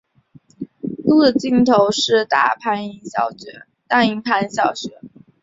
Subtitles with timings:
[1.05, 4.99] 路的尽头就是大营盘小学。